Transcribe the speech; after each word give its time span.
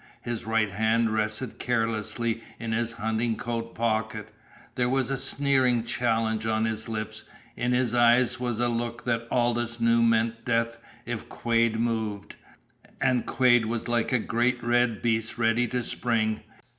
His 0.23 0.45
right 0.45 0.71
hand 0.71 1.11
rested 1.13 1.59
carelessly 1.59 2.41
in 2.57 2.71
his 2.71 2.93
hunting 2.93 3.35
coat 3.37 3.75
pocket. 3.75 4.29
There 4.73 4.89
was 4.89 5.11
a 5.11 5.15
sneering 5.17 5.83
challenge 5.83 6.47
on 6.47 6.65
his 6.65 6.89
lips; 6.89 7.23
in 7.55 7.71
his 7.71 7.93
eyes 7.93 8.39
was 8.39 8.59
a 8.59 8.67
look 8.67 9.03
that 9.03 9.27
Aldous 9.29 9.79
knew 9.79 10.01
meant 10.01 10.43
death 10.43 10.77
if 11.05 11.29
Quade 11.29 11.79
moved. 11.79 12.33
And 12.99 13.27
Quade 13.27 13.67
was 13.67 13.87
like 13.87 14.11
a 14.11 14.17
great 14.17 14.63
red 14.63 15.03
beast 15.03 15.37
ready 15.37 15.67
to 15.67 15.83
spring. 15.83 16.41